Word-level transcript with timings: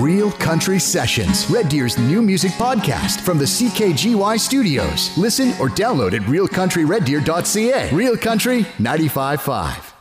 Real 0.00 0.32
Country 0.32 0.78
Sessions, 0.78 1.48
Red 1.50 1.68
Deer's 1.68 1.98
new 1.98 2.22
music 2.22 2.52
podcast 2.52 3.20
from 3.20 3.36
the 3.36 3.44
CKGY 3.44 4.40
studios. 4.40 5.14
Listen 5.18 5.50
or 5.60 5.68
download 5.68 6.14
at 6.14 6.22
realcountryreddeer.ca. 6.22 7.94
Real 7.94 8.16
Country 8.16 8.62
95.5. 8.78 9.92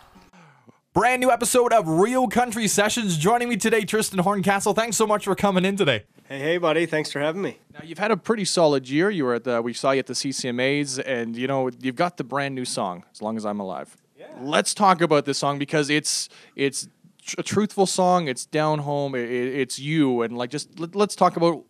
Brand 0.94 1.20
new 1.20 1.30
episode 1.30 1.74
of 1.74 1.86
Real 1.86 2.30
Country 2.30 2.70
Sessions. 2.70 3.18
Joining 3.18 3.50
me 3.50 3.58
today, 3.58 3.84
Tristan 3.84 4.20
Horncastle. 4.20 4.74
Thanks 4.74 4.96
so 4.96 5.06
much 5.06 5.26
for 5.26 5.36
coming 5.36 5.66
in 5.66 5.76
today. 5.76 6.06
Hey, 6.30 6.40
hey, 6.40 6.58
buddy. 6.58 6.86
Thanks 6.86 7.12
for 7.12 7.20
having 7.20 7.42
me. 7.42 7.60
Now 7.74 7.82
you've 7.84 8.00
had 8.00 8.12
a 8.12 8.18
pretty 8.18 8.46
solid 8.46 8.88
year. 8.88 9.10
You 9.10 9.26
were 9.26 9.34
at 9.34 9.44
the 9.44 9.62
we 9.62 9.74
saw 9.74 9.92
you 9.92 10.00
at 10.00 10.06
the 10.06 10.14
CCMAs, 10.14 11.04
and 11.06 11.36
you 11.36 11.46
know 11.48 11.70
you've 11.82 11.98
got 11.98 12.16
the 12.16 12.24
brand 12.24 12.56
new 12.56 12.66
song, 12.66 13.04
"As 13.12 13.22
Long 13.22 13.36
as 13.36 13.46
I'm 13.46 13.60
Alive." 13.60 13.98
Yeah. 14.18 14.28
Let's 14.40 14.74
talk 14.74 15.02
about 15.02 15.26
this 15.26 15.38
song 15.38 15.60
because 15.60 15.90
it's 15.90 16.30
it's 16.56 16.88
a 17.38 17.44
truthful 17.44 17.86
song. 17.86 18.28
It's 18.28 18.46
down 18.46 18.80
home. 18.80 19.16
It, 19.16 19.30
it's 19.30 19.80
you, 19.80 20.22
and 20.22 20.38
like 20.38 20.50
just 20.50 20.80
let, 20.80 20.96
us 20.96 21.16
talk 21.16 21.38
about 21.38 21.64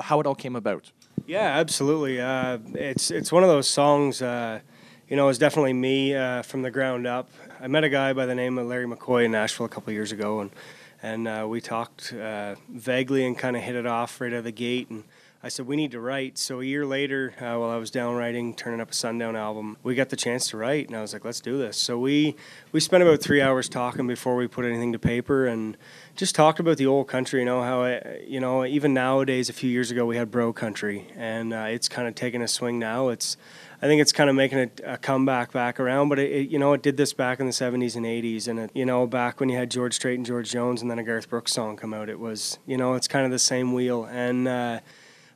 how 0.00 0.20
it 0.20 0.26
all 0.26 0.34
came 0.34 0.56
about. 0.56 0.92
Yeah, 1.26 1.58
absolutely. 1.58 2.20
Uh, 2.20 2.58
it's 2.74 3.10
it's 3.10 3.32
one 3.32 3.42
of 3.42 3.48
those 3.48 3.68
songs. 3.68 4.22
Uh, 4.22 4.60
you 5.08 5.16
know, 5.16 5.28
it's 5.28 5.38
definitely 5.38 5.72
me 5.72 6.14
uh, 6.14 6.42
from 6.42 6.62
the 6.62 6.70
ground 6.70 7.06
up. 7.06 7.30
I 7.60 7.68
met 7.68 7.84
a 7.84 7.88
guy 7.88 8.12
by 8.12 8.26
the 8.26 8.34
name 8.34 8.58
of 8.58 8.66
Larry 8.66 8.86
McCoy 8.86 9.24
in 9.24 9.32
Nashville 9.32 9.66
a 9.66 9.68
couple 9.68 9.92
years 9.92 10.12
ago, 10.12 10.40
and 10.40 10.50
and 11.02 11.28
uh, 11.28 11.46
we 11.48 11.60
talked 11.60 12.12
uh, 12.12 12.56
vaguely 12.68 13.24
and 13.24 13.38
kind 13.38 13.56
of 13.56 13.62
hit 13.62 13.76
it 13.76 13.86
off 13.86 14.20
right 14.20 14.32
out 14.32 14.38
of 14.38 14.44
the 14.44 14.52
gate. 14.52 14.90
And 14.90 15.04
I 15.42 15.48
said, 15.48 15.66
we 15.66 15.76
need 15.76 15.90
to 15.90 16.00
write. 16.00 16.38
So 16.38 16.60
a 16.60 16.64
year 16.64 16.86
later, 16.86 17.34
uh, 17.38 17.58
while 17.58 17.68
I 17.68 17.76
was 17.76 17.90
down 17.90 18.16
writing, 18.16 18.54
turning 18.54 18.80
up 18.80 18.90
a 18.90 18.94
Sundown 18.94 19.36
album, 19.36 19.76
we 19.82 19.94
got 19.94 20.08
the 20.08 20.16
chance 20.16 20.48
to 20.48 20.56
write, 20.56 20.88
and 20.88 20.96
I 20.96 21.02
was 21.02 21.12
like, 21.12 21.24
let's 21.24 21.40
do 21.40 21.58
this. 21.58 21.76
So 21.76 21.98
we 21.98 22.34
we 22.72 22.80
spent 22.80 23.02
about 23.02 23.20
three 23.20 23.42
hours 23.42 23.68
talking 23.68 24.06
before 24.06 24.34
we 24.34 24.48
put 24.48 24.64
anything 24.64 24.92
to 24.92 24.98
paper, 24.98 25.46
and 25.46 25.76
just 26.16 26.34
talked 26.34 26.58
about 26.58 26.78
the 26.78 26.86
old 26.86 27.06
country. 27.06 27.40
You 27.40 27.46
know 27.46 27.62
how 27.62 27.84
it, 27.84 28.24
you 28.26 28.40
know 28.40 28.64
even 28.64 28.94
nowadays, 28.94 29.50
a 29.50 29.52
few 29.52 29.70
years 29.70 29.90
ago, 29.90 30.06
we 30.06 30.16
had 30.16 30.30
bro 30.30 30.54
country, 30.54 31.06
and 31.14 31.52
uh, 31.52 31.66
it's 31.68 31.88
kind 31.88 32.08
of 32.08 32.14
taking 32.14 32.40
a 32.40 32.48
swing 32.48 32.78
now. 32.78 33.10
It's 33.10 33.36
I 33.82 33.86
think 33.86 34.00
it's 34.00 34.12
kind 34.12 34.30
of 34.30 34.36
making 34.36 34.58
a, 34.58 34.94
a 34.94 34.96
comeback 34.96 35.52
back 35.52 35.78
around, 35.78 36.08
but 36.08 36.18
it, 36.18 36.32
it, 36.32 36.48
you 36.48 36.58
know 36.58 36.72
it 36.72 36.82
did 36.82 36.96
this 36.96 37.12
back 37.12 37.40
in 37.40 37.46
the 37.46 37.52
70s 37.52 37.94
and 37.94 38.06
80s, 38.06 38.48
and 38.48 38.58
it, 38.58 38.70
you 38.74 38.86
know 38.86 39.06
back 39.06 39.38
when 39.38 39.50
you 39.50 39.56
had 39.58 39.70
George 39.70 39.94
Strait 39.94 40.16
and 40.16 40.24
George 40.24 40.50
Jones, 40.50 40.80
and 40.80 40.90
then 40.90 40.98
a 40.98 41.04
Garth 41.04 41.28
Brooks 41.28 41.52
song 41.52 41.76
come 41.76 41.92
out, 41.92 42.08
it 42.08 42.18
was 42.18 42.58
you 42.66 42.78
know 42.78 42.94
it's 42.94 43.06
kind 43.06 43.26
of 43.26 43.30
the 43.30 43.38
same 43.38 43.74
wheel, 43.74 44.06
and 44.06 44.48
uh, 44.48 44.80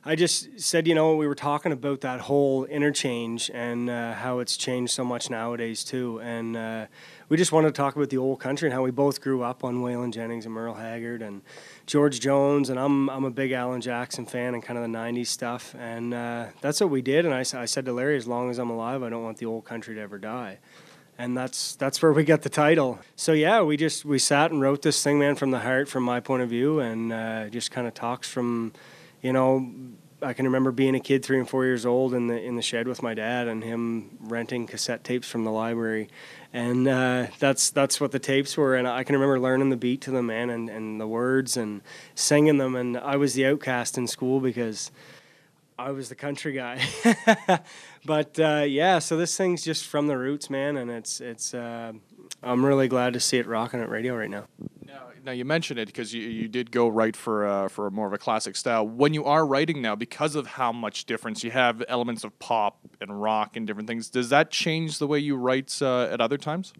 I 0.03 0.15
just 0.15 0.59
said, 0.59 0.87
you 0.87 0.95
know, 0.95 1.15
we 1.15 1.27
were 1.27 1.35
talking 1.35 1.71
about 1.71 2.01
that 2.01 2.21
whole 2.21 2.65
interchange 2.65 3.51
and 3.53 3.87
uh, 3.87 4.13
how 4.13 4.39
it's 4.39 4.57
changed 4.57 4.93
so 4.93 5.03
much 5.03 5.29
nowadays 5.29 5.83
too, 5.83 6.19
and 6.21 6.57
uh, 6.57 6.87
we 7.29 7.37
just 7.37 7.51
wanted 7.51 7.67
to 7.67 7.73
talk 7.73 7.95
about 7.95 8.09
the 8.09 8.17
old 8.17 8.39
country 8.39 8.67
and 8.67 8.73
how 8.73 8.81
we 8.81 8.89
both 8.89 9.21
grew 9.21 9.43
up 9.43 9.63
on 9.63 9.83
Waylon 9.83 10.11
Jennings 10.11 10.45
and 10.45 10.55
Merle 10.55 10.73
Haggard 10.73 11.21
and 11.21 11.43
George 11.85 12.19
Jones, 12.19 12.71
and 12.71 12.79
I'm 12.79 13.11
I'm 13.11 13.25
a 13.25 13.29
big 13.29 13.51
Alan 13.51 13.79
Jackson 13.79 14.25
fan 14.25 14.55
and 14.55 14.63
kind 14.63 14.79
of 14.79 14.91
the 14.91 14.97
'90s 14.97 15.27
stuff, 15.27 15.75
and 15.77 16.15
uh, 16.15 16.47
that's 16.61 16.81
what 16.81 16.89
we 16.89 17.03
did. 17.03 17.27
And 17.27 17.35
I, 17.35 17.41
I 17.41 17.65
said 17.65 17.85
to 17.85 17.93
Larry, 17.93 18.17
as 18.17 18.25
long 18.25 18.49
as 18.49 18.57
I'm 18.57 18.71
alive, 18.71 19.03
I 19.03 19.09
don't 19.09 19.23
want 19.23 19.37
the 19.37 19.45
old 19.45 19.65
country 19.65 19.93
to 19.93 20.01
ever 20.01 20.17
die. 20.17 20.57
And 21.19 21.37
that's 21.37 21.75
that's 21.75 22.01
where 22.01 22.11
we 22.11 22.23
got 22.23 22.41
the 22.41 22.49
title. 22.49 22.97
So 23.15 23.33
yeah, 23.33 23.61
we 23.61 23.77
just 23.77 24.03
we 24.03 24.17
sat 24.17 24.49
and 24.49 24.61
wrote 24.61 24.81
this 24.81 25.03
thing, 25.03 25.19
man, 25.19 25.35
from 25.35 25.51
the 25.51 25.59
heart, 25.59 25.87
from 25.89 26.01
my 26.01 26.21
point 26.21 26.41
of 26.41 26.49
view, 26.49 26.79
and 26.79 27.13
uh, 27.13 27.49
just 27.49 27.69
kind 27.69 27.85
of 27.85 27.93
talks 27.93 28.27
from 28.27 28.73
you 29.21 29.33
know, 29.33 29.71
I 30.23 30.33
can 30.33 30.45
remember 30.45 30.71
being 30.71 30.95
a 30.95 30.99
kid, 30.99 31.25
three 31.25 31.39
and 31.39 31.49
four 31.49 31.65
years 31.65 31.85
old, 31.85 32.13
in 32.13 32.27
the 32.27 32.39
in 32.39 32.55
the 32.55 32.61
shed 32.61 32.87
with 32.87 33.01
my 33.01 33.13
dad, 33.13 33.47
and 33.47 33.63
him 33.63 34.17
renting 34.21 34.67
cassette 34.67 35.03
tapes 35.03 35.27
from 35.27 35.43
the 35.43 35.51
library, 35.51 36.09
and 36.53 36.87
uh, 36.87 37.27
that's 37.39 37.71
that's 37.71 37.99
what 37.99 38.11
the 38.11 38.19
tapes 38.19 38.55
were. 38.55 38.75
And 38.75 38.87
I 38.87 39.03
can 39.03 39.15
remember 39.15 39.39
learning 39.39 39.69
the 39.69 39.77
beat 39.77 40.01
to 40.01 40.11
them, 40.11 40.27
man, 40.27 40.49
and, 40.49 40.69
and 40.69 41.01
the 41.01 41.07
words, 41.07 41.57
and 41.57 41.81
singing 42.13 42.57
them. 42.57 42.75
And 42.75 42.97
I 42.97 43.15
was 43.15 43.33
the 43.33 43.47
outcast 43.47 43.97
in 43.97 44.07
school 44.07 44.39
because 44.39 44.91
I 45.79 45.91
was 45.91 46.09
the 46.09 46.15
country 46.15 46.53
guy. 46.53 46.81
but 48.05 48.39
uh, 48.39 48.65
yeah, 48.67 48.99
so 48.99 49.17
this 49.17 49.35
thing's 49.35 49.63
just 49.63 49.87
from 49.87 50.05
the 50.07 50.17
roots, 50.17 50.49
man, 50.49 50.77
and 50.77 50.91
it's 50.91 51.19
it's. 51.19 51.53
Uh, 51.53 51.93
I'm 52.43 52.65
really 52.65 52.87
glad 52.87 53.13
to 53.13 53.19
see 53.19 53.37
it 53.37 53.45
rocking 53.45 53.81
at 53.81 53.89
radio 53.89 54.15
right 54.15 54.29
now 54.29 54.45
now 55.23 55.31
you 55.31 55.45
mentioned 55.45 55.79
it 55.79 55.87
because 55.87 56.13
you, 56.13 56.23
you 56.23 56.47
did 56.47 56.71
go 56.71 56.87
right 56.87 57.15
for 57.15 57.45
uh, 57.45 57.67
for 57.67 57.89
more 57.91 58.07
of 58.07 58.13
a 58.13 58.17
classic 58.17 58.55
style. 58.55 58.87
When 58.87 59.13
you 59.13 59.25
are 59.25 59.45
writing 59.45 59.81
now, 59.81 59.95
because 59.95 60.35
of 60.35 60.47
how 60.47 60.71
much 60.71 61.05
difference 61.05 61.43
you 61.43 61.51
have 61.51 61.83
elements 61.87 62.23
of 62.23 62.37
pop 62.39 62.79
and 62.99 63.21
rock 63.21 63.55
and 63.55 63.67
different 63.67 63.87
things, 63.87 64.09
does 64.09 64.29
that 64.29 64.51
change 64.51 64.99
the 64.99 65.07
way 65.07 65.19
you 65.19 65.35
write 65.35 65.81
uh, 65.81 66.09
at 66.11 66.21
other 66.21 66.37
times? 66.37 66.73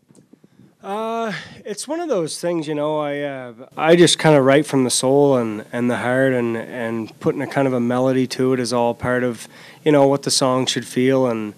Uh, 0.83 1.31
it's 1.63 1.87
one 1.87 1.99
of 1.99 2.09
those 2.09 2.41
things, 2.41 2.67
you 2.67 2.73
know. 2.73 2.99
I 2.99 3.19
uh, 3.19 3.53
I 3.77 3.95
just 3.95 4.17
kind 4.17 4.35
of 4.35 4.43
write 4.43 4.65
from 4.65 4.83
the 4.83 4.89
soul 4.89 5.37
and, 5.37 5.63
and 5.71 5.91
the 5.91 5.97
heart, 5.97 6.33
and 6.33 6.57
and 6.57 7.17
putting 7.19 7.41
a 7.41 7.47
kind 7.47 7.67
of 7.67 7.73
a 7.73 7.79
melody 7.79 8.25
to 8.27 8.53
it 8.53 8.59
is 8.59 8.73
all 8.73 8.95
part 8.95 9.23
of, 9.23 9.47
you 9.83 9.91
know, 9.91 10.07
what 10.07 10.23
the 10.23 10.31
song 10.31 10.65
should 10.65 10.87
feel 10.87 11.27
and 11.27 11.53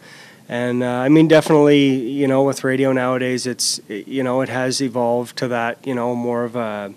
and 0.50 0.84
uh, 0.84 0.88
I 0.88 1.10
mean, 1.10 1.28
definitely, 1.28 1.96
you 2.12 2.28
know, 2.28 2.44
with 2.44 2.64
radio 2.64 2.92
nowadays, 2.92 3.48
it's 3.48 3.80
you 3.88 4.24
know, 4.24 4.42
it 4.42 4.50
has 4.50 4.82
evolved 4.82 5.38
to 5.38 5.48
that, 5.50 5.86
you 5.86 5.96
know, 5.96 6.16
more 6.16 6.44
of 6.44 6.56
a 6.56 6.94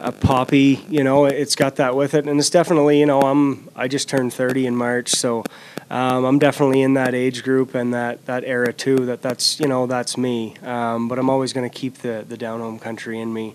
a 0.00 0.12
poppy, 0.12 0.84
you 0.88 1.02
know, 1.02 1.24
it's 1.24 1.56
got 1.56 1.76
that 1.76 1.96
with 1.96 2.14
it, 2.14 2.26
and 2.26 2.38
it's 2.38 2.50
definitely, 2.50 3.00
you 3.00 3.06
know, 3.06 3.20
I'm 3.20 3.68
I 3.74 3.88
just 3.88 4.08
turned 4.08 4.32
30 4.32 4.66
in 4.66 4.76
March, 4.76 5.10
so 5.10 5.44
um, 5.90 6.24
I'm 6.24 6.38
definitely 6.38 6.82
in 6.82 6.94
that 6.94 7.14
age 7.14 7.42
group 7.42 7.74
and 7.74 7.92
that 7.94 8.24
that 8.26 8.44
era 8.44 8.72
too. 8.72 9.06
That 9.06 9.22
that's 9.22 9.58
you 9.58 9.66
know 9.66 9.86
that's 9.86 10.16
me, 10.16 10.54
um, 10.62 11.08
but 11.08 11.18
I'm 11.18 11.30
always 11.30 11.52
going 11.52 11.68
to 11.68 11.74
keep 11.74 11.98
the 11.98 12.24
the 12.28 12.36
down 12.36 12.60
home 12.60 12.78
country 12.78 13.20
in 13.20 13.32
me 13.32 13.54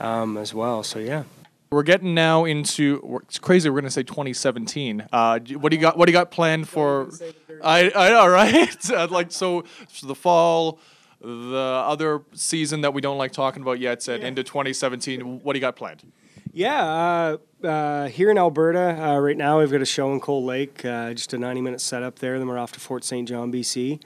um, 0.00 0.36
as 0.36 0.52
well. 0.52 0.82
So 0.82 0.98
yeah. 0.98 1.24
We're 1.70 1.82
getting 1.82 2.14
now 2.14 2.46
into 2.46 3.20
it's 3.26 3.38
crazy. 3.38 3.68
We're 3.68 3.82
gonna 3.82 3.90
say 3.90 4.02
2017. 4.02 5.06
Uh, 5.12 5.38
what 5.38 5.68
do 5.68 5.76
you 5.76 5.82
got? 5.82 5.98
What 5.98 6.06
do 6.06 6.12
you 6.12 6.18
got 6.18 6.30
planned 6.30 6.66
for? 6.66 7.10
I 7.64 7.90
I 7.94 8.10
know 8.10 8.26
right. 8.28 8.90
like 9.10 9.32
so, 9.32 9.64
so 9.88 10.06
the 10.06 10.14
fall, 10.14 10.78
the 11.20 11.82
other 11.86 12.22
season 12.32 12.82
that 12.82 12.94
we 12.94 13.00
don't 13.00 13.18
like 13.18 13.32
talking 13.32 13.62
about 13.62 13.78
yet 13.78 14.02
said 14.02 14.20
yeah. 14.20 14.28
into 14.28 14.42
2017. 14.42 15.40
What 15.42 15.52
do 15.52 15.58
you 15.58 15.60
got 15.60 15.76
planned? 15.76 16.12
Yeah, 16.52 17.36
uh, 17.62 17.66
uh, 17.66 18.08
here 18.08 18.30
in 18.30 18.38
Alberta 18.38 18.96
uh, 19.00 19.18
right 19.18 19.36
now 19.36 19.60
we've 19.60 19.70
got 19.70 19.82
a 19.82 19.86
show 19.86 20.12
in 20.12 20.20
Cold 20.20 20.44
Lake, 20.44 20.84
uh, 20.84 21.12
just 21.12 21.32
a 21.34 21.38
90 21.38 21.60
minute 21.60 21.80
setup 21.80 22.18
there. 22.18 22.38
Then 22.38 22.48
we're 22.48 22.58
off 22.58 22.72
to 22.72 22.80
Fort 22.80 23.04
St. 23.04 23.28
John, 23.28 23.52
BC. 23.52 24.00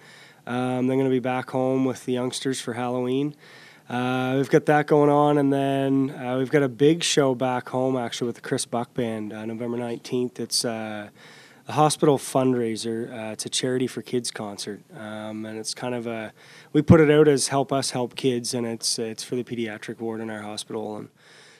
Um, 0.47 0.89
then 0.89 0.99
going 0.99 1.05
to 1.05 1.11
be 1.11 1.21
back 1.21 1.51
home 1.51 1.85
with 1.85 2.05
the 2.05 2.13
youngsters 2.13 2.61
for 2.61 2.73
Halloween. 2.73 3.35
Uh, 3.89 4.35
we've 4.37 4.51
got 4.51 4.67
that 4.67 4.87
going 4.87 5.11
on, 5.11 5.39
and 5.39 5.53
then 5.53 6.11
uh, 6.11 6.37
we've 6.39 6.51
got 6.51 6.63
a 6.63 6.69
big 6.69 7.03
show 7.03 7.35
back 7.35 7.69
home 7.69 7.97
actually 7.97 8.27
with 8.27 8.37
the 8.37 8.43
Chris 8.43 8.65
Buck 8.65 8.95
Band, 8.95 9.33
uh, 9.33 9.45
November 9.45 9.77
19th. 9.77 10.41
It's 10.41 10.65
uh, 10.65 11.11
hospital 11.73 12.19
fundraiser. 12.19 13.11
Uh, 13.13 13.33
it's 13.33 13.47
a 13.47 13.49
charity 13.49 13.87
for 13.87 14.03
kids 14.03 14.31
concert, 14.31 14.81
um, 14.97 15.45
and 15.45 15.59
it's 15.59 15.75
kind 15.75 15.95
of 15.95 16.07
a 16.07 16.33
we 16.73 16.83
put 16.83 17.01
it 17.01 17.11
out 17.11 17.29
as 17.29 17.49
help 17.49 17.73
us 17.73 17.91
help 17.91 18.15
kids, 18.15 18.55
and 18.55 18.67
it's 18.67 18.99
it's 18.99 19.23
for 19.23 19.37
the 19.37 19.45
pediatric 19.45 20.01
ward 20.01 20.21
in 20.21 20.31
our 20.31 20.43
hospital, 20.43 20.97
and 20.97 21.09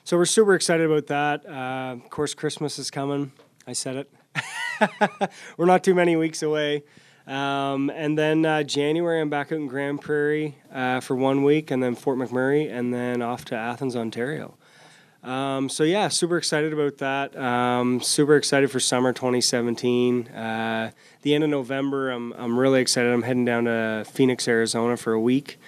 so 0.05 0.17
we're 0.17 0.25
super 0.25 0.55
excited 0.55 0.91
about 0.91 1.07
that. 1.09 1.47
Uh, 1.47 1.95
of 1.95 2.11
course, 2.11 2.35
Christmas 2.35 2.79
is 2.79 2.91
coming. 2.91 3.33
I 3.67 3.73
said 3.73 3.97
it. 3.97 5.31
we're 5.57 5.67
not 5.67 5.85
too 5.85 5.95
many 5.95 6.17
weeks 6.17 6.43
away. 6.43 6.85
Um, 7.27 7.91
and 7.91 8.19
then 8.19 8.45
uh, 8.45 8.63
January, 8.65 9.21
I'm 9.21 9.31
back 9.31 9.53
out 9.53 9.59
in 9.59 9.69
Grande 9.69 10.01
Prairie 10.01 10.59
uh, 10.73 11.01
for 11.01 11.15
one 11.15 11.45
week, 11.45 11.71
and 11.71 11.83
then 11.83 11.95
Fort 11.95 12.19
McMurray, 12.19 12.71
and 12.73 12.93
then 12.93 13.23
off 13.23 13.45
to 13.47 13.55
Athens, 13.55 13.95
Ontario. 13.95 14.57
Um, 15.23 15.69
so 15.69 15.85
yeah, 15.85 16.09
super 16.09 16.37
excited 16.37 16.73
about 16.73 16.99
that. 16.99 17.37
Um, 17.37 18.01
super 18.01 18.37
excited 18.37 18.71
for 18.71 18.81
summer 18.81 19.13
2017. 19.13 20.29
Uh, 20.29 20.91
the 21.23 21.35
end 21.35 21.45
of 21.45 21.51
November, 21.51 22.11
I'm 22.11 22.33
I'm 22.33 22.59
really 22.59 22.81
excited. 22.81 23.13
I'm 23.13 23.23
heading 23.23 23.45
down 23.45 23.65
to 23.65 24.05
Phoenix, 24.11 24.49
Arizona 24.49 24.97
for 24.97 25.13
a 25.13 25.21
week 25.21 25.59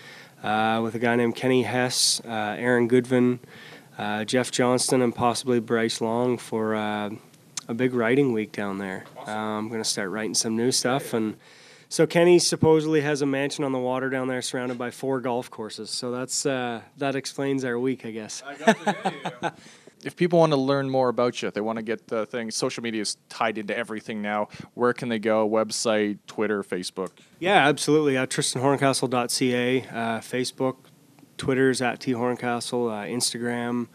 uh, 0.42 0.80
with 0.82 0.94
a 0.94 0.98
guy 0.98 1.14
named 1.14 1.36
Kenny 1.36 1.62
Hess, 1.62 2.20
uh, 2.24 2.56
Aaron 2.58 2.88
Goodvin, 2.88 3.38
uh, 3.96 4.24
Jeff 4.24 4.50
Johnston, 4.50 5.00
and 5.00 5.14
possibly 5.14 5.60
Bryce 5.60 6.00
Long 6.00 6.36
for 6.36 6.74
a 7.68 7.74
big 7.74 7.94
writing 7.94 8.32
week 8.32 8.52
down 8.52 8.78
there. 8.78 9.04
Awesome. 9.16 9.34
Uh, 9.34 9.58
I'm 9.58 9.68
going 9.68 9.82
to 9.82 9.88
start 9.88 10.10
writing 10.10 10.34
some 10.34 10.56
new 10.56 10.70
stuff. 10.70 11.14
And 11.14 11.36
so 11.88 12.06
Kenny 12.06 12.38
supposedly 12.38 13.00
has 13.00 13.22
a 13.22 13.26
mansion 13.26 13.64
on 13.64 13.72
the 13.72 13.78
water 13.78 14.10
down 14.10 14.28
there 14.28 14.42
surrounded 14.42 14.78
by 14.78 14.90
four 14.90 15.20
golf 15.20 15.50
courses. 15.50 15.90
So 15.90 16.10
that's 16.10 16.46
uh, 16.46 16.82
that 16.98 17.16
explains 17.16 17.64
our 17.64 17.78
week, 17.78 18.04
I 18.04 18.10
guess. 18.10 18.42
I 18.46 19.52
if 20.04 20.16
people 20.16 20.38
want 20.38 20.52
to 20.52 20.58
learn 20.58 20.88
more 20.90 21.08
about 21.08 21.42
you, 21.42 21.50
they 21.50 21.60
want 21.60 21.76
to 21.76 21.82
get 21.82 22.08
the 22.08 22.26
thing. 22.26 22.50
social 22.50 22.82
media 22.82 23.02
is 23.02 23.16
tied 23.28 23.58
into 23.58 23.76
everything 23.76 24.20
now. 24.22 24.48
Where 24.74 24.92
can 24.92 25.08
they 25.08 25.18
go? 25.18 25.48
Website, 25.48 26.18
Twitter, 26.26 26.62
Facebook? 26.62 27.10
Yeah, 27.38 27.68
absolutely. 27.68 28.16
Uh, 28.16 28.26
TristanHorncastle.ca, 28.26 29.82
uh, 29.82 30.20
Facebook, 30.20 30.76
Twitter's 31.36 31.80
at 31.80 32.00
T 32.00 32.12
Horncastle, 32.12 32.88
uh, 32.88 33.04
Instagram 33.04 33.88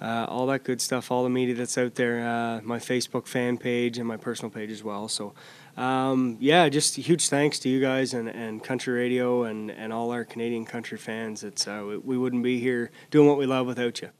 uh, 0.00 0.26
all 0.28 0.46
that 0.46 0.64
good 0.64 0.80
stuff, 0.80 1.10
all 1.10 1.24
the 1.24 1.30
media 1.30 1.54
that's 1.54 1.76
out 1.76 1.94
there, 1.96 2.26
uh, 2.26 2.60
my 2.62 2.78
Facebook 2.78 3.26
fan 3.26 3.58
page 3.58 3.98
and 3.98 4.06
my 4.06 4.16
personal 4.16 4.50
page 4.50 4.70
as 4.70 4.84
well. 4.84 5.08
So, 5.08 5.34
um, 5.78 6.36
yeah, 6.40 6.68
just 6.68 6.96
huge 6.96 7.28
thanks 7.28 7.58
to 7.60 7.68
you 7.68 7.80
guys 7.80 8.12
and, 8.14 8.28
and 8.28 8.62
country 8.62 8.94
radio 8.94 9.44
and, 9.44 9.70
and 9.70 9.92
all 9.92 10.10
our 10.10 10.24
Canadian 10.24 10.64
country 10.64 10.98
fans. 10.98 11.44
It's 11.44 11.66
uh, 11.68 11.84
we, 11.86 11.96
we 11.98 12.18
wouldn't 12.18 12.42
be 12.42 12.58
here 12.58 12.90
doing 13.10 13.28
what 13.28 13.38
we 13.38 13.46
love 13.46 13.66
without 13.66 14.00
you. 14.02 14.10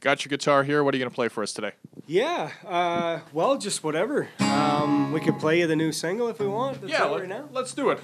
got 0.00 0.24
your 0.24 0.30
guitar 0.30 0.64
here. 0.64 0.84
What 0.84 0.94
are 0.94 0.98
you 0.98 1.04
gonna 1.04 1.14
play 1.14 1.28
for 1.28 1.42
us 1.42 1.52
today? 1.52 1.72
Yeah, 2.06 2.50
uh, 2.66 3.20
well, 3.32 3.56
just 3.56 3.82
whatever. 3.84 4.28
Um, 4.40 5.12
we 5.12 5.20
could 5.20 5.38
play 5.38 5.60
you 5.60 5.66
the 5.66 5.76
new 5.76 5.92
single 5.92 6.28
if 6.28 6.38
we 6.40 6.46
want. 6.48 6.80
That's 6.80 6.92
out 6.94 7.20
right 7.20 7.28
now. 7.28 7.48
let's 7.52 7.72
do 7.74 7.90
it. 7.90 8.00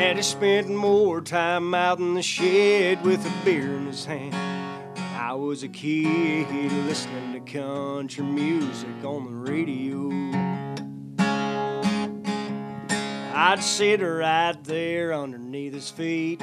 Daddy 0.00 0.22
spent 0.22 0.70
more 0.70 1.20
time 1.20 1.74
out 1.74 1.98
in 1.98 2.14
the 2.14 2.22
shed 2.22 3.04
with 3.04 3.22
a 3.26 3.44
beer 3.44 3.76
in 3.76 3.84
his 3.84 4.06
hand. 4.06 4.32
When 4.32 5.04
I 5.04 5.34
was 5.34 5.62
a 5.62 5.68
kid 5.68 6.50
listening 6.86 7.34
to 7.34 7.40
country 7.40 8.24
music 8.24 9.04
on 9.04 9.26
the 9.26 9.52
radio. 9.52 10.08
I'd 13.34 13.62
sit 13.62 14.00
right 14.00 14.56
there 14.64 15.12
underneath 15.12 15.74
his 15.74 15.90
feet, 15.90 16.40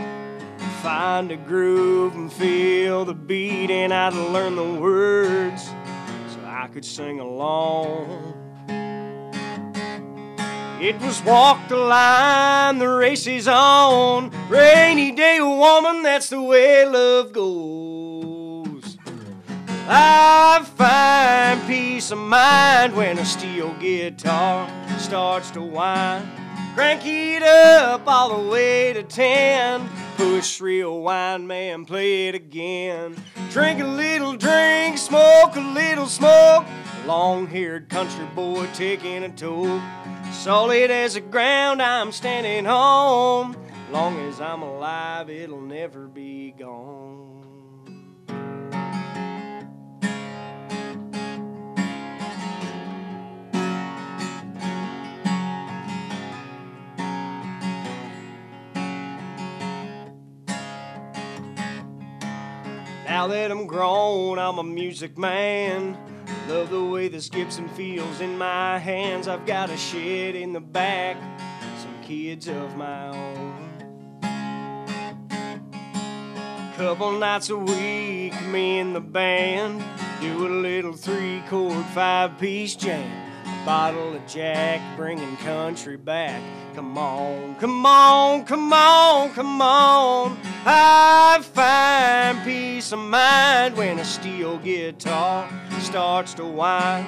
find 0.83 1.31
a 1.31 1.37
groove 1.37 2.13
and 2.13 2.31
feel 2.31 3.05
the 3.05 3.15
beat, 3.15 3.71
and 3.71 3.91
I'd 3.91 4.13
learn 4.13 4.55
the 4.55 4.79
words 4.79 5.63
so 5.63 6.45
I 6.45 6.69
could 6.71 6.85
sing 6.85 7.19
along. 7.19 8.46
It 10.79 11.01
was 11.01 11.23
walk 11.23 11.67
the 11.69 11.75
line, 11.75 12.77
the 12.77 12.87
race 12.87 13.25
is 13.25 13.47
on. 13.47 14.31
Rainy 14.47 15.11
day, 15.11 15.41
woman, 15.41 16.03
that's 16.03 16.29
the 16.29 16.39
way 16.39 16.85
love 16.85 17.33
goes. 17.33 18.97
I 19.89 20.63
find 20.75 21.65
peace 21.65 22.11
of 22.11 22.19
mind 22.19 22.95
when 22.95 23.17
a 23.17 23.25
steel 23.25 23.73
guitar 23.79 24.69
starts 24.99 25.49
to 25.51 25.61
whine. 25.61 26.29
Crank 26.75 27.01
it 27.05 27.41
up 27.41 28.03
all 28.05 28.39
the 28.39 28.49
way 28.49 28.93
to 28.93 29.01
ten. 29.01 29.89
Push 30.15 30.61
rewind, 30.61 31.47
man, 31.47 31.85
play 31.85 32.27
it 32.27 32.35
again. 32.35 33.15
Drink 33.49 33.79
a 33.79 33.87
little 33.87 34.37
drink, 34.37 34.99
smoke 34.99 35.55
a 35.55 35.59
little 35.59 36.05
smoke. 36.05 36.67
Long 37.07 37.47
haired 37.47 37.89
country 37.89 38.27
boy 38.35 38.67
taking 38.75 39.23
a 39.23 39.29
toke. 39.29 39.81
Solid 40.33 40.91
as 40.91 41.15
the 41.15 41.21
ground, 41.21 41.81
I'm 41.81 42.11
standing 42.11 42.65
home. 42.65 43.55
Long 43.91 44.19
as 44.27 44.39
I'm 44.39 44.61
alive, 44.61 45.29
it'll 45.29 45.61
never 45.61 46.07
be 46.07 46.51
gone. 46.51 47.26
That 63.27 63.51
I'm 63.51 63.67
grown, 63.67 64.39
I'm 64.39 64.57
a 64.57 64.63
music 64.63 65.17
man. 65.17 65.97
Love 66.47 66.69
the 66.69 66.81
way 66.81 67.09
this 67.09 67.27
Gibson 67.27 67.67
feels 67.67 68.21
in 68.21 68.37
my 68.37 68.79
hands. 68.79 69.27
I've 69.27 69.45
got 69.45 69.69
a 69.69 69.75
shed 69.75 70.33
in 70.35 70.53
the 70.53 70.61
back, 70.61 71.17
some 71.77 71.93
kids 72.01 72.47
of 72.47 72.77
my 72.77 73.09
own. 73.09 73.53
Couple 76.77 77.11
nights 77.19 77.49
a 77.49 77.57
week, 77.57 78.41
me 78.47 78.79
and 78.79 78.95
the 78.95 79.01
band 79.01 79.83
do 80.21 80.47
a 80.47 80.51
little 80.61 80.93
three 80.93 81.43
chord, 81.49 81.85
five 81.87 82.39
piece 82.39 82.75
jam. 82.75 83.36
Bottle 83.67 84.15
of 84.15 84.25
Jack, 84.25 84.79
bringing 84.95 85.35
country 85.35 85.97
back. 85.97 86.41
Come 86.73 86.97
on, 86.97 87.53
come 87.55 87.85
on, 87.85 88.45
come 88.45 88.71
on, 88.71 89.29
come 89.33 89.61
on. 89.61 90.37
I 90.65 91.41
find 91.41 92.45
peace 92.45 92.93
of 92.93 92.99
mind 92.99 93.75
when 93.75 93.99
a 93.99 94.05
steel 94.05 94.57
guitar 94.59 95.49
starts 95.81 96.33
to 96.35 96.45
whine. 96.45 97.05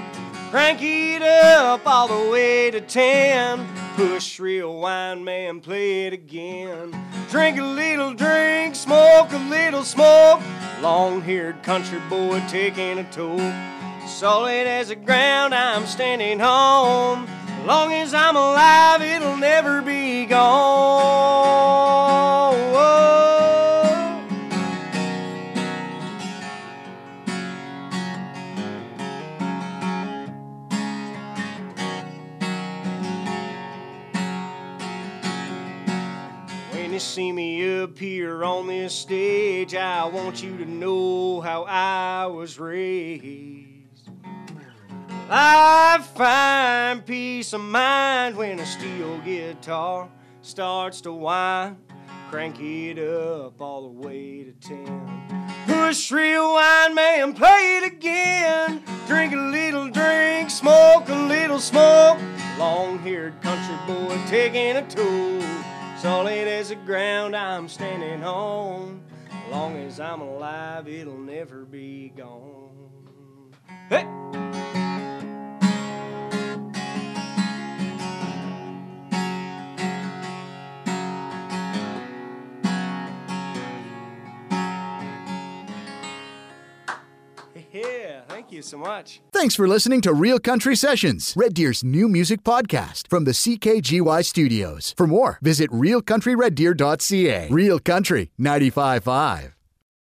Crank 0.50 0.82
it 0.82 1.22
up 1.22 1.88
all 1.88 2.10
the 2.10 2.30
way 2.30 2.70
to 2.72 2.82
ten. 2.82 3.66
Push 3.96 4.42
rewind, 4.42 5.24
man, 5.24 5.62
play 5.62 6.08
it 6.08 6.14
again. 6.14 6.94
Drink 7.30 7.58
a 7.58 7.64
little 7.64 8.14
drink, 8.14 8.76
smoke 8.76 9.32
a 9.32 9.38
little 9.50 9.86
smoke. 9.86 10.42
Long 10.82 11.22
haired 11.22 11.64
country 11.64 12.02
boy 12.10 12.44
taking 12.50 13.00
a 13.00 13.10
toke. 13.12 13.79
Solid 14.20 14.68
as 14.68 14.90
the 14.90 14.98
ground, 14.98 15.56
I'm 15.56 15.86
standing 15.86 16.40
home. 16.40 17.26
Long 17.66 17.94
as 17.94 18.14
I'm 18.14 18.36
alive, 18.36 19.02
it'll 19.02 19.38
never 19.38 19.82
be 19.82 20.26
gone. 20.26 21.70
When 36.74 36.92
you 36.92 37.00
see 37.00 37.32
me 37.32 37.82
up 37.82 37.98
here 37.98 38.44
on 38.44 38.68
this 38.68 38.94
stage, 38.94 39.74
I 39.76 40.04
want 40.04 40.44
you 40.44 40.58
to 40.58 40.66
know 40.66 41.40
how 41.40 41.64
I 41.64 42.26
was 42.26 42.60
raised. 42.60 43.59
I 45.32 46.00
find 46.16 47.06
peace 47.06 47.54
of 47.54 47.62
mind 47.62 48.36
when 48.36 48.60
a 48.60 48.66
steel 48.66 49.20
guitar 49.20 50.10
starts 50.42 51.02
to 51.02 51.12
whine. 51.14 51.78
Crank 52.32 52.60
it 52.60 52.98
up 52.98 53.62
all 53.62 53.84
the 53.84 54.08
way 54.08 54.44
to 54.44 54.54
ten. 54.54 55.46
Push 55.68 56.12
rewind, 56.12 56.96
man, 56.96 57.34
play 57.34 57.78
it 57.78 57.94
again. 57.94 58.84
Drink 59.06 59.34
a 59.34 59.38
little 59.38 59.88
drink, 59.90 60.50
smoke 60.50 61.08
a 61.10 61.16
little 61.28 61.60
smoke. 61.60 62.18
Long 62.58 62.98
haired 63.00 63.40
country 63.42 63.76
boy 63.86 64.20
taking 64.28 64.78
a 64.78 64.88
toll. 64.88 65.42
Solid 66.00 66.48
as 66.48 66.70
the 66.70 66.76
ground, 66.76 67.36
I'm 67.36 67.68
standing 67.68 68.24
on. 68.24 69.04
Long 69.52 69.78
as 69.78 70.00
I'm 70.00 70.22
alive, 70.22 70.88
it'll 70.88 71.18
never 71.18 71.66
be 71.66 72.12
gone. 72.16 73.54
Hey! 73.90 74.08
Yeah, 87.72 88.22
thank 88.28 88.52
you 88.52 88.62
so 88.62 88.78
much. 88.78 89.22
Thanks 89.32 89.56
for 89.56 89.68
listening 89.68 90.02
to 90.02 90.14
Real 90.14 90.40
Country 90.40 90.76
Sessions, 90.76 91.34
Red 91.38 91.54
Deer's 91.54 91.84
new 91.84 92.08
music 92.08 92.44
podcast 92.44 93.08
from 93.08 93.26
the 93.26 93.32
CKGY 93.32 94.26
studios. 94.26 94.94
For 94.98 95.06
more, 95.08 95.38
visit 95.42 95.70
realcountryreddeer.ca. 95.70 97.50
Real 97.50 97.80
Country 97.80 98.32
95.5. 98.40 99.59